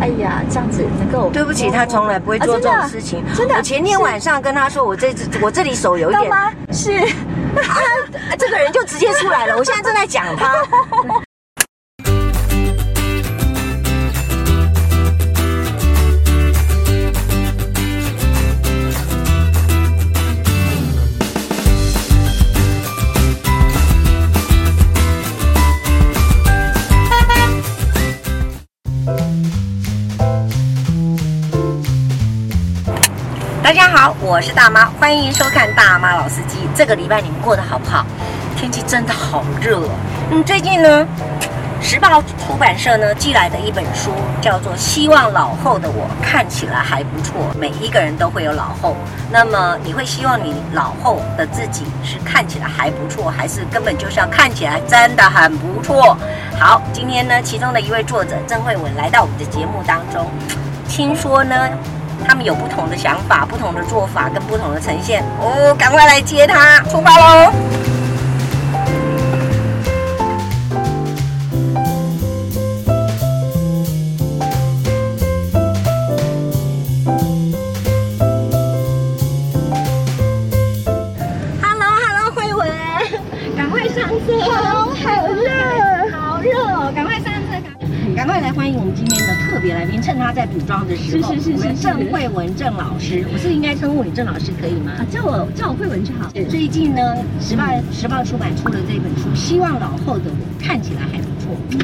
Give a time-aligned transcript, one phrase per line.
[0.00, 3.24] 哎呀，这样子能够对不起，他从来不会做这种事情。
[3.34, 6.52] 真的，我前天晚上跟他说，我这我这里手有一点吗？
[6.72, 7.00] 是，
[8.38, 9.56] 这个人就直接出来了。
[9.56, 10.54] 我现在正在讲他。
[33.78, 36.68] 大家好，我是大妈，欢迎收看大妈老司机。
[36.74, 38.04] 这个礼拜你们过得好不好？
[38.56, 39.80] 天气真的好热。
[40.32, 41.06] 嗯，最近呢，
[41.80, 44.10] 时报出版社呢寄来的一本书
[44.40, 47.34] 叫做《希望老后的我看起来还不错》。
[47.56, 48.96] 每一个人都会有老后，
[49.30, 56.18] 那么你会希望你老后的自己是看起来还不错，还是根本就是要看起来真的很不错？
[56.58, 60.28] 好，今天呢，其中的一位作者郑慧文来到我们的节目当中，
[60.88, 61.70] 听说呢。
[62.26, 65.22] 他们有不同的想法、不同的做法跟不同的呈现。
[65.40, 67.52] 哦，赶快来接他，出发喽
[88.28, 89.34] 快来欢迎我们今天的。
[89.50, 94.92] 特别来宾，趁他在补妆的时候，是是是是，是，郑慧文郑老师，我是应该称呼你郑老师可以吗？
[94.98, 96.28] 啊，叫我叫我慧文就好。
[96.50, 97.00] 最近呢，
[97.40, 101.56] 时报时报出版出了这本书，希望老后的我看起来还不错。
[101.70, 101.80] 嗯，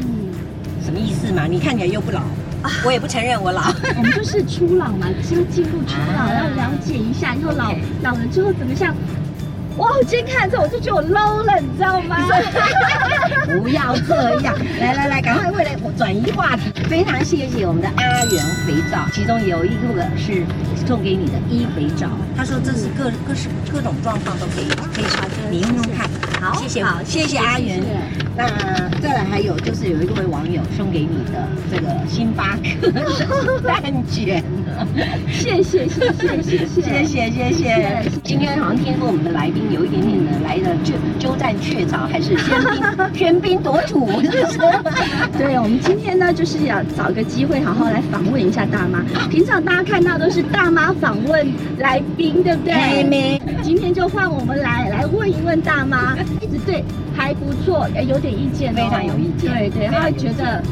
[0.85, 1.47] 什么意思嘛？
[1.47, 2.19] 你看起来又不老，
[2.61, 3.63] 啊、我也不承认我老。
[3.97, 7.73] 我们就是初老嘛，先进入初老，要了解一下，以后老
[8.03, 8.95] 老了之后怎么像。
[9.77, 9.89] 哇！
[9.91, 12.15] 我今天看的时候，我就觉得我 low 了，你知道吗？
[13.61, 15.14] 不要这样，来来来，
[16.35, 16.71] 话题。
[16.89, 20.43] 非常谢谢我们的阿元肥皂，其中有一个是
[20.85, 22.09] 送给你的一肥皂。
[22.35, 26.09] 他说这是各各式各种状况都可以可以擦，你用用看。
[26.41, 27.81] 好，谢谢，好，谢谢阿元。
[28.35, 28.45] 那
[29.01, 33.81] 再来还有就是有一位网友送给你的这个星巴克蛋
[34.11, 34.43] 卷，
[35.29, 38.03] 谢谢谢谢谢谢谢谢谢谢。
[38.23, 39.63] 今天好像听说我们的来宾。
[39.71, 42.81] 有一点点的来的就鸠占鹊巢，还是喧宾
[43.13, 44.57] 喧宾夺主，是不是？
[45.37, 49.03] 对，我们今天呢，就是要找个机会好好来访问一下大妈。
[49.29, 51.47] 平常大家看到都是大妈访问
[51.79, 53.41] 来宾，对不对？
[53.63, 56.83] 今天就换我们来来问一问大妈，一直对
[57.15, 60.63] 还不错，有点意见，非常有意见，对对，他会觉得。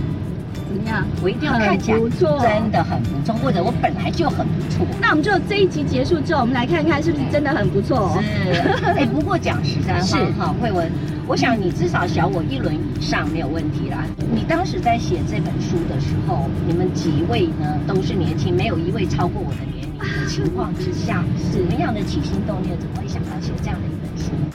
[1.21, 4.85] 我一定要看起来不错，真的很不错，或者我本来就很不错。
[5.01, 8.17] 那我们就这一集结束之后，我们来看看是不是真的很不错。
[8.21, 8.61] 是，
[8.97, 10.91] 哎，不过讲实在话哈，慧文，
[11.27, 14.05] 我想你至少小我一轮以上没有问题啦。
[14.33, 24.02] 你当时在写这本书的时候，你们几位呢都是年轻，没有一位超过我的年龄的情况之下，什么样的起心动念，怎么会想到写这样的？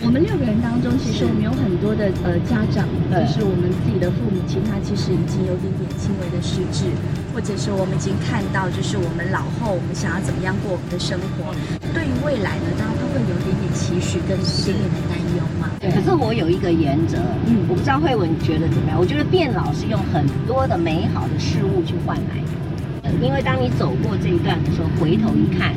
[0.05, 6.87] 我们六个人当中，其实我们有很多的呃家长，就是我们自己的父母亲，他其实已经有点点轻微的失智，
[7.35, 11.51] 或者是我们已经看到，就是我们老后我们想要怎么样过我们的生活，
[11.93, 15.69] 对于未来呢，大家都会有点点期许跟点点的担忧嘛。
[15.83, 18.97] 可是我有一个原则，嗯，我不知道慧文觉得怎么样？
[18.99, 22.39] 我觉得变老是用很多的美好的事物去换来
[23.03, 25.75] 的，因为当你走过这一段的时候，回头一看。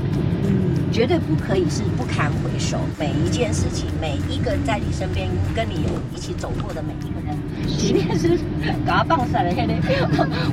[0.91, 7.35] 绝对不可以是不堪回首，每一件事情，每一个在你身边跟你一起走过的每一个人，
[7.77, 8.37] 即便是
[8.85, 9.51] 搞到棒赛了，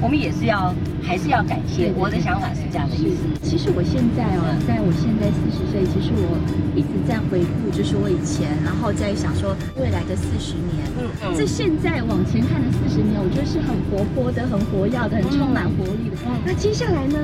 [0.01, 0.73] 我们也是要
[1.03, 1.93] 还是要感谢。
[1.97, 3.27] 我的想法是这样的意思。
[3.43, 6.39] 其实我现在哦，在我现在四十岁，其实我
[6.77, 10.87] 一直在回顾，就是我以前，然后在想说未来的四十年。
[10.99, 11.35] 嗯嗯。
[11.37, 16.17] 这现在往前看的四十年，我觉得是很活泼的、很活跃的、很充满活力的。
[16.27, 17.19] 嗯那接下来呢？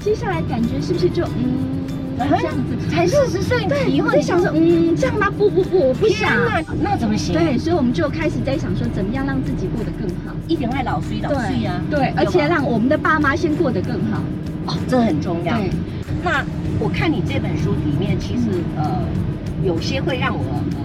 [0.00, 1.86] 接下来感觉是不是就嗯？
[2.18, 5.30] 这样子才四十岁，对，以后你想说，嗯，这样吗？
[5.36, 6.30] 不不不，我不想。
[6.46, 7.34] 那那怎么行？
[7.34, 11.80] 对，所以我们就开始在想说，怎么样让自己过得更好，一点爱老师老师呀。
[11.90, 14.22] 对，而且让我们的爸妈先过得更好。
[14.66, 15.56] 哦，这很重要。
[15.56, 15.70] 对。
[16.24, 16.44] 那
[16.80, 18.44] 我看你这本书里面，其实
[18.76, 19.02] 呃，
[19.62, 20.84] 有些会让我呃，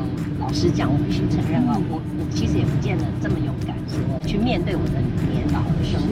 [0.52, 5.00] 老实讲，我必须承认啊，我我其实也不见得这么勇敢，说去面对我的
[5.32, 5.96] 年老的生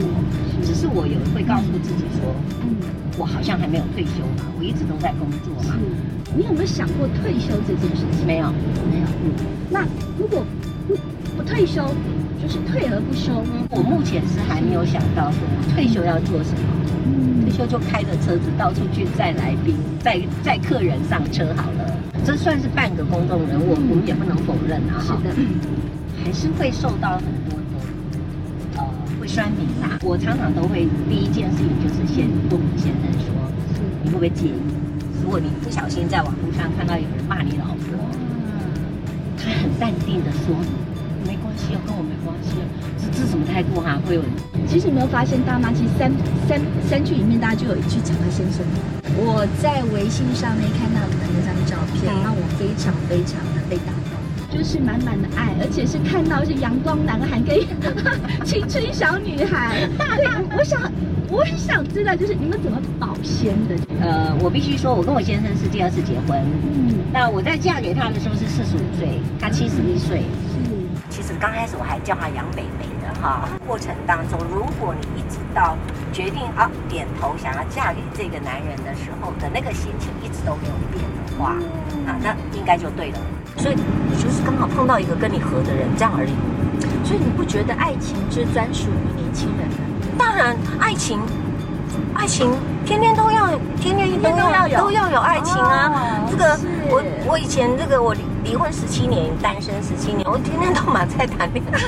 [0.64, 2.32] 只是我有会告诉自己说，
[2.64, 2.72] 嗯。
[3.18, 5.76] 我好像还没有退休嘛，我一直都在工作嘛。
[5.76, 8.24] 是，你有没有想过退休这件事情？
[8.24, 8.48] 没有，
[8.88, 9.06] 没有。
[9.28, 9.36] 嗯，
[9.68, 9.84] 那
[10.16, 10.42] 如果
[10.88, 10.96] 不
[11.36, 11.84] 不退休，
[12.40, 13.68] 就是退而不休呢？
[13.68, 15.40] 我目前是还没有想到说
[15.74, 16.64] 退休要做什么。
[17.04, 21.84] 嗯，退休就开着车子到处去载来宾，载载客人上车好了。
[22.24, 25.00] 这算是半个公众人物，我们也不能否认啊。
[25.00, 25.34] 是的，
[26.22, 27.74] 还是会受到很多的
[28.76, 28.84] 呃
[29.20, 29.98] 会酸民啦。
[30.02, 33.32] 我常常都会第一件事情就是先问先生说
[34.04, 34.54] ：“你会不会介意。
[35.22, 37.98] 如果你不小心在网络上看到有人骂你老婆，
[39.36, 40.54] 他很淡定的说
[41.26, 42.56] ：“没关系，跟我没关系。”
[43.00, 44.02] 这这什么态度哈、啊？
[44.06, 44.30] 会有人？
[44.68, 46.12] 其实有没有发现，大妈其实三
[46.46, 48.64] 三三句里面，大家就有一句讲她先生。
[49.16, 57.58] 我在微信上面看到你们那张照片，让、嗯、我非常非常的被打动，就是满满的爱，而且是看到是阳光男孩跟
[58.46, 59.88] 青春小女孩。
[60.16, 60.26] 对，
[60.56, 60.90] 我想。
[61.32, 63.76] 我很想知道，就是你们怎么保鲜的？
[64.02, 66.36] 呃，我必须说，我跟我先生是第二次结婚。
[66.42, 70.26] 嗯，那我在嫁给他的时候是四十五岁，他七十一岁。
[70.50, 70.58] 是，
[71.08, 73.48] 其实刚开始我还叫他杨北北的哈。
[73.66, 75.76] 过程当中，如果你一直到
[76.12, 81.50] 决定啊点头想要嫁给这个男人的时候的那个心情一直都没有变的话，
[82.06, 83.18] 啊，那应该就对了。
[83.56, 86.32] 所以你就是刚好碰到一个跟你合的人，这样而已。
[87.04, 89.76] 所以你不觉得爱情是专属于年轻人的？
[90.16, 91.20] 当然，爱情，
[92.14, 92.50] 爱情，
[92.84, 93.48] 天天都要，
[93.80, 95.92] 天天都要有，都要有爱情啊！
[95.92, 96.58] 哦、这个，
[96.88, 101.78] 我我以前这个我离婚十七年，单身十七年，我天天都满在谈恋爱。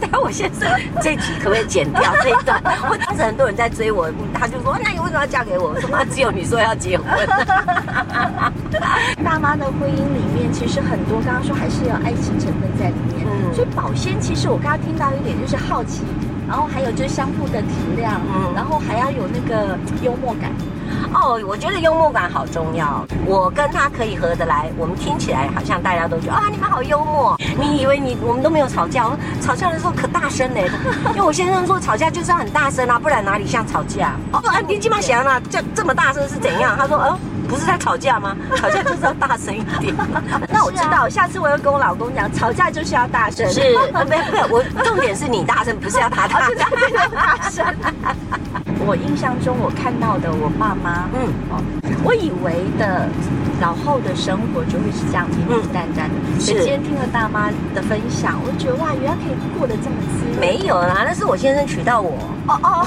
[0.00, 0.68] 但我先生
[1.00, 2.60] 这集可不可以剪掉这一段？
[2.88, 7.06] 我当时很多人在追我，他就说：“那你为什么要嫁给我？”我说：“妈，只有你说要结婚。
[9.24, 16.02] ”大妈的婚姻里面，其实很多刚刚说还是有爱情成分在里面，嗯、所以保鲜其实我刚刚听到一点就是好奇。
[16.48, 20.50] 然后还有就是相互的体谅，嗯，然后还要有那个幽默感。
[21.14, 23.04] 哦，我觉得幽默感好重要。
[23.26, 27.36] 我跟他可以合得来，我们听起来好像大家都觉得啊，你们好幽默。
[27.58, 29.06] 你以为你我们都没有吵架？
[29.40, 30.60] 吵架的时候可大声呢，
[31.14, 34.14] 因为我先生说吵架就是要很大声啊，不然哪里像吵架？
[34.32, 36.76] 哦，啊，你起码想啊，这这么大声是怎样？
[36.78, 37.18] 他说，哦。
[37.48, 38.34] 不是在吵架吗？
[38.56, 39.94] 吵架就是要大声一点。
[40.48, 43.46] 那我知道，下次我要跟我老公讲，吵架就是要大声。
[43.52, 43.60] 是，
[44.08, 46.56] 没有没有，我重点是你大声，不是要他大声。
[47.14, 47.66] 大声。
[48.86, 51.62] 我印象中，我看到的我爸妈，嗯，哦，
[52.04, 53.08] 我以为的
[53.60, 56.40] 老后的生活就会是这样平平淡淡的。
[56.40, 56.52] 是。
[56.52, 60.40] 今天听了大妈的分享，我就觉得哇，原来可以过得这么滋润。
[60.40, 62.12] 没有啦，那是我先生娶到我。
[62.48, 62.86] 哦哦，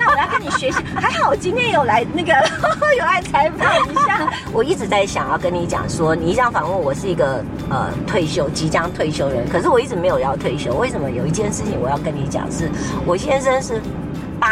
[0.00, 0.78] 那我要跟你学习。
[0.96, 2.32] 还好我今天有来那个
[2.98, 4.28] 有来采访一下。
[4.52, 10.74] 我一直在想要跟你讲说，你这样访问我是一个呃退休即将退休人，可是我一直没有要退休。
[10.74, 11.06] 为什么？
[11.16, 12.68] 有一件事情我要跟你讲，是
[13.06, 13.80] 我先生是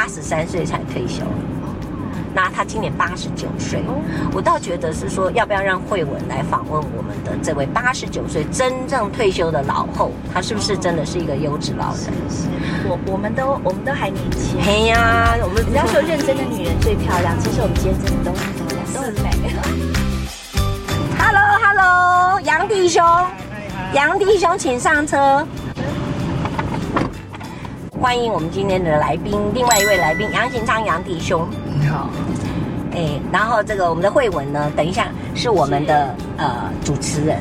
[0.04, 1.22] 八十三岁才退休。
[2.34, 3.82] 那他今年八十九岁，
[4.34, 12.02] 我倒觉得是说，要不要让慧文来访问我们的这位八十九岁真正退休的老后，他是不是真的是一个优质老人？
[12.28, 12.48] 是，是，
[12.86, 14.60] 我我们都我们都还年轻。
[14.62, 19.30] 嘿呀，我们人家说认真的女人最漂亮，其实我们今天真的都很漂亮，都很美。
[21.18, 23.02] Hello，Hello，杨弟兄，
[23.94, 25.48] 杨弟兄，请上车。
[28.04, 31.48] 欢迎我们今天的来宾，另外一位来宾杨行昌杨弟兄。
[31.64, 32.10] 你好，
[32.92, 37.40] 哎，然后这个我们的慧文呢，等一下是我们的呃主持人，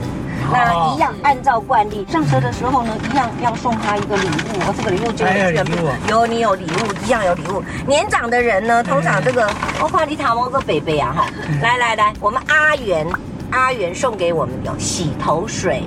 [0.54, 5.76] 那一样按照惯例上车的时候呢，一样要送他一个礼物，哦，这个礼物就是全部
[6.08, 7.62] 有你有礼物，一样有礼物。
[7.86, 9.46] 年长的人呢，通常这个
[9.82, 11.26] 我夸你塔摸个北北啊哈，
[11.62, 13.06] 来来来，我们阿元
[13.52, 15.84] 阿元送给我们有洗头水，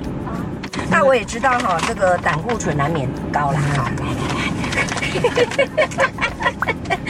[0.87, 3.89] 那我也知道哈，这个胆固醇难免高了，哈。
[3.97, 4.36] 来来来。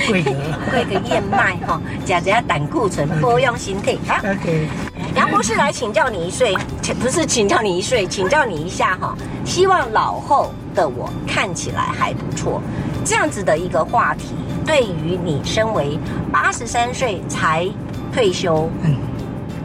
[0.07, 0.31] 贵格，
[0.71, 3.99] 贵格燕麦哈，加加胆固醇，多用心体。
[4.07, 4.67] 好，OK。
[5.15, 6.55] 杨博士来请教你一岁，
[7.01, 9.15] 不是请教你一岁，请教你一下哈。
[9.43, 12.61] 希望老后的我看起来还不错，
[13.03, 15.97] 这样子的一个话题，对于你身为
[16.31, 17.67] 八十三岁才
[18.13, 18.95] 退休，嗯，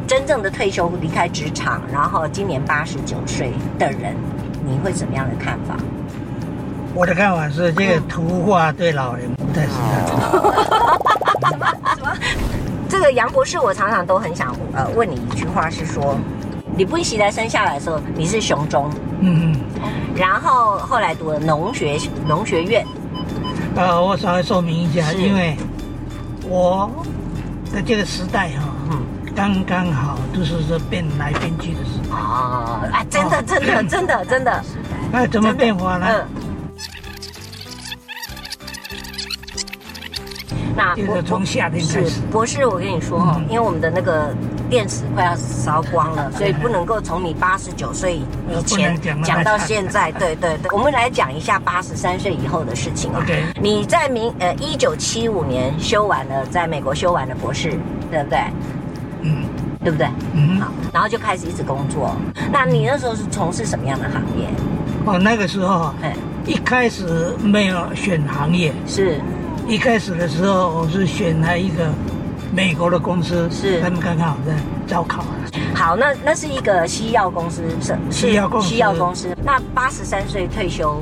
[0.07, 4.17] 真正的退休离开职场，然后今年八十九岁的人，
[4.65, 5.77] 你会怎么样的看法？
[6.95, 10.53] 我的看法是，这个图画对老人不太适合。
[11.51, 12.13] 什么什么？
[12.89, 16.15] 这个杨博士，我常常都很想呃问你一句话，是说，
[16.77, 19.61] 你不喜来生下来的时候，你是雄中，嗯嗯，
[20.15, 22.85] 然后后来读了农学农学院。
[23.75, 25.57] 呃，我稍微说明一下，因为
[26.47, 26.91] 我
[27.73, 29.03] 的这个时代哈，嗯，
[29.35, 32.17] 刚刚好就是说变来变去的时候。
[32.19, 34.63] 啊，啊，真的真的真的真的。
[35.11, 36.07] 那怎么变化呢？
[40.77, 44.35] 那我从夏天开始，博士，我跟你说哈，因为我们的那个
[44.71, 50.11] 电池快要烧光了，所以不能够从你八十九岁以前讲到现在。
[50.13, 53.25] 对对对，我们来讲一下八十三岁以后的事情啊。
[53.61, 57.71] 你在明呃一九七五年修完了，在美国修完了博士，
[58.11, 58.39] 对不对？
[59.21, 59.45] 嗯，
[59.85, 60.09] 对不对？
[60.33, 62.15] 嗯，好，然后就开始一直工作。
[62.51, 64.49] 那你那时候是从事什么样的行业？
[65.05, 69.21] 哦，那个时候，哎，一开始没有选行业，是。
[69.69, 71.91] 一开始的时候，我是选了一个
[72.53, 74.53] 美国的公司，是他们刚刚好在
[74.87, 75.25] 招考。
[75.75, 78.69] 好，那那是一个西药公司，是西药公司。
[78.69, 79.35] 西药公司。
[79.43, 81.01] 那八十三岁退休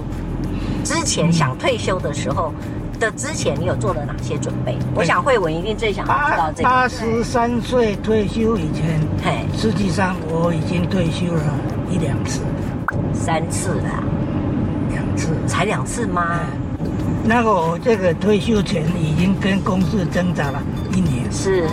[0.85, 2.53] 之前想退休的时候
[3.01, 4.77] 的之前，你有做了哪些准备？
[4.95, 6.69] 我想慧文一定最想知道这个。
[6.69, 11.43] 八十三岁退休以前，嘿，实际上我已经退休了
[11.91, 12.41] 一两次，
[13.13, 14.05] 三次了，
[14.91, 16.41] 两次，才两次吗？
[17.25, 20.63] 那个我这个退休前已经跟公司挣扎了
[20.95, 21.67] 一年，是。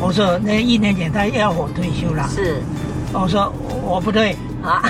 [0.00, 2.56] 我说那一年前他要我退休了，是。
[3.12, 3.52] 我说
[3.84, 4.82] 我不退啊，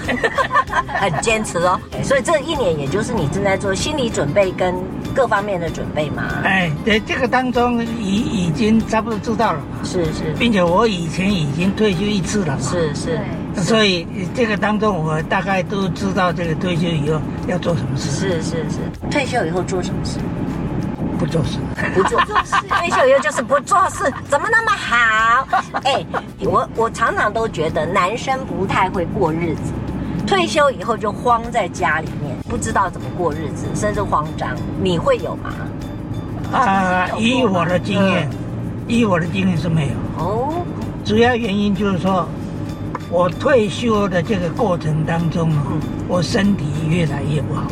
[0.99, 1.79] 很坚持哦。
[2.03, 4.75] 所以这一年也就是你正在做心理准备跟
[5.15, 6.23] 各方面的准备嘛。
[6.43, 13.21] 哎，对这个当中已已经差不多知道了，是是，并且我以前已经退休一次了，是是。
[13.63, 18.11] 所以这个当中我大概都知道这个退休以后要做什么事。
[18.11, 18.79] 是是是，
[19.11, 20.19] 退休以后做什么事？
[21.17, 21.59] 不做事，
[21.95, 22.55] 不做事。
[22.69, 25.47] 退休以后就是不做事，怎么那么好？
[25.85, 26.05] 哎，
[26.41, 29.73] 我我常常都觉得男生不太会过日子，
[30.27, 34.51] 退休以后就慌在家里面，不知道怎么过日子，甚至慌张。
[34.83, 35.51] 你会有吗？
[36.53, 38.29] 啊，以我的经验，
[38.89, 39.95] 以我的经验是没有。
[40.23, 40.53] 哦，
[41.05, 42.29] 主要原因就是说，
[43.15, 45.49] 我退休的这个过程当中，
[46.09, 47.63] 我身体越来越不好。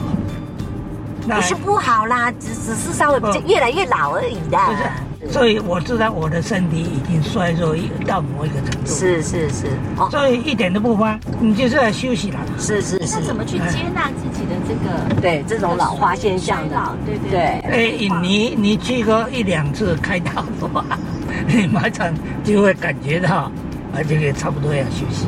[1.22, 4.56] 不是不好啦，只只是稍微比较越来越老而已的。
[4.56, 7.74] 不是所以我知道我的身体已经衰弱
[8.06, 8.86] 到某一个程度。
[8.86, 9.66] 是是是，
[10.12, 12.38] 所以一点都不慌，你就是要休息了。
[12.56, 13.18] 是是是。
[13.18, 16.96] 那怎么去接纳自己的这个对这种老化现象的？
[17.04, 17.40] 对对对。
[17.40, 20.84] 哎，你你去过一两次开刀的话，
[21.48, 23.50] 你马上就会感觉到，
[23.92, 25.26] 啊，这个差不多要休息。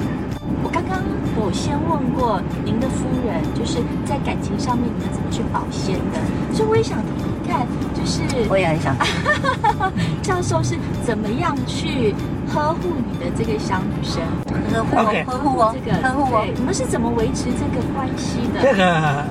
[0.62, 0.98] 我刚刚
[1.36, 6.18] 我先问过您的夫人，就是在感情上面你们怎么去保鲜的，
[6.54, 8.96] 所以我也想听听看，就是我也很想，
[10.22, 12.14] 教授是怎么样去
[12.48, 14.22] 呵护你的这个小女生，
[14.72, 15.24] 呵护，okay.
[15.26, 18.62] 呵护我，这个呵护我，你们是怎么维持这个关系的？
[18.62, 19.24] 这个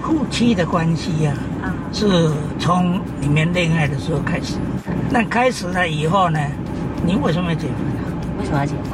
[0.00, 2.30] 夫妻的关系呀、啊，啊，是
[2.60, 4.54] 从你们恋爱的时候开始，
[5.10, 6.38] 那开始了以后呢，
[7.04, 7.76] 你为什么要结婚
[8.50, 8.60] 呢？
[8.60, 8.84] 为什么要结婚？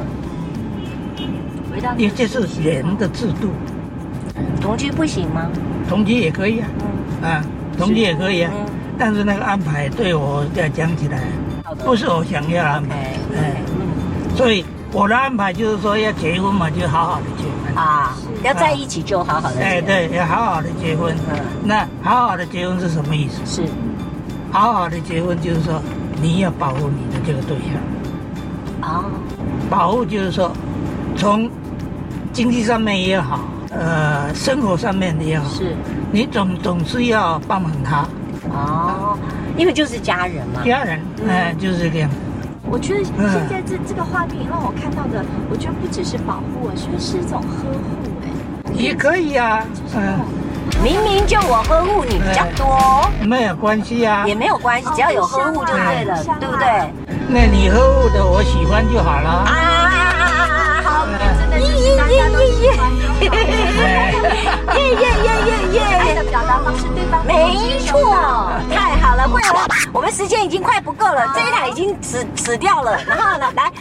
[1.97, 3.49] 因为这是人的制度，
[4.61, 5.47] 同居不行吗？
[5.87, 6.67] 同居也可以啊，
[7.21, 7.45] 嗯、啊，
[7.77, 8.65] 同居也可以啊，嗯、
[8.97, 11.21] 但是那个安排对我要讲起来，
[11.83, 13.61] 不是我想要安排，哎，
[14.35, 17.51] 所以我的安排就是说要结婚嘛，就好好的结婚。
[17.75, 21.13] 啊，要在一起就好好的哎，对，要好好的结婚。
[21.29, 23.41] 嗯，那好好的结婚是什么意思？
[23.45, 23.63] 是，
[24.49, 25.81] 好好的结婚就是说
[26.21, 29.05] 你要保护你的这个对象，啊，
[29.69, 30.51] 保护就是说
[31.15, 31.49] 从。
[32.33, 35.73] 经济上面也好，呃，生活上面也好，是，
[36.11, 38.05] 你总总是要帮忙他，
[38.49, 39.17] 哦，
[39.55, 42.09] 因为就是家人嘛，家人，哎、嗯，就是这样。
[42.69, 43.13] 我觉得现
[43.49, 50.19] 在这、嗯、这个画面让我看到的，我觉得不只是保护，我觉得是一种呵护，哎，也可以啊，嗯，
[50.83, 57.04] 明明就我呵护你比较多，没有关系啊，也没有关系，只要有呵护就对了，哦、对不对？
[57.27, 60.81] 那你呵护的我喜欢就好了啊。
[60.83, 61.05] 好
[64.75, 65.81] 耶耶耶耶耶耶！
[65.97, 69.61] 爱的表达方式，对方没错，太好了，慧文，
[69.93, 72.97] 我们时间已经快不够了，这一台已经死死掉了。
[73.07, 73.71] 然后呢，来，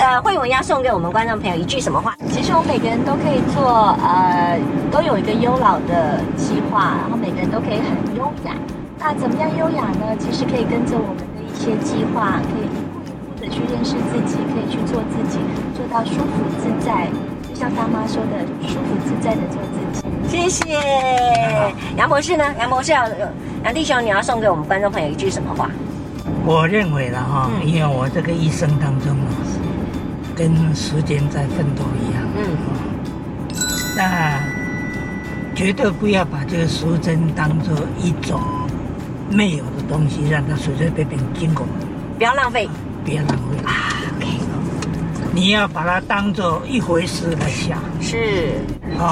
[0.00, 2.14] 呃，慧文要送给我们观众朋友一句什么话？
[2.30, 4.58] 其实我们每个人都可以做，呃，
[4.90, 8.52] 都有一个优老的计划，然后每个人都可以很优雅。
[8.98, 10.16] 那怎么样优雅呢？
[10.18, 11.24] 其实可以跟着我们
[11.60, 15.38] 些计划，可以一步一步的去认识自己，可以去做自己，
[15.76, 17.06] 做到舒服自在。
[17.46, 20.08] 就像大妈说的，舒服自在的做自己。
[20.26, 20.80] 谢谢
[21.98, 22.44] 杨博士呢？
[22.58, 23.06] 杨博士要
[23.64, 25.68] 杨弟兄，你要送给我们观众朋友一句什么话？
[26.46, 29.28] 我认为了哈，因为我这个一生当中啊，
[30.34, 32.22] 跟时间在奋斗一样。
[32.38, 32.56] 嗯。
[33.96, 34.40] 那
[35.54, 38.40] 绝对不要把这个时针当做一种
[39.30, 41.66] 没有的东西，让它随随便便经过。
[42.16, 42.68] 不要浪费。
[43.04, 43.79] 不要浪费。
[45.30, 48.52] 啊你要把它当做一回事来想，是，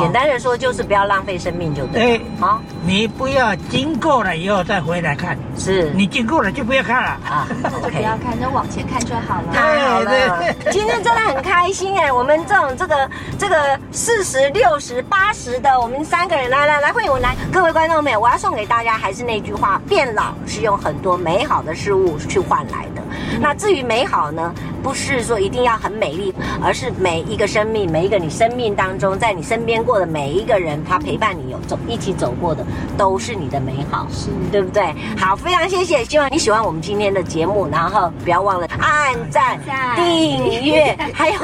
[0.00, 2.16] 简单的说就是不要浪费生命就对。
[2.16, 5.90] 哎，好，你不要经过了以后再回来看，是。
[5.94, 7.10] 你经过了就不要看了。
[7.24, 9.52] 啊， 那就不要看，就往前看就好了。
[9.52, 23.02] 太好了，今天真的很开心哎，我们这种这个这个四十六十八十的，我们三个人来来来，慧文来，各位观众朋友，我要送给大家还是那句话，变老是用很多美好的事物去换来的。
[23.40, 32.64] 那至于美好呢，不是说一定要很美丽，而是每一个生命，每一个你生命当中，在你身边过的每一个人，他陪伴你有走一起走过的，
[32.96, 34.94] 都是你的美好，是对不对？
[35.18, 39.58] 好，非常谢谢，希望你喜欢我们今天的节目，然后不要忘了按赞、
[39.96, 41.38] 订阅， 还有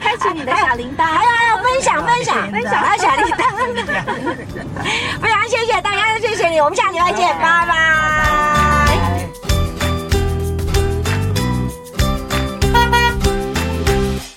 [0.00, 3.44] 开启你的小铃铛，还有还有分享分享分享，还有小铃铛。
[5.20, 8.43] 非常谢谢大家，谢谢你，我们下礼拜见，拜拜。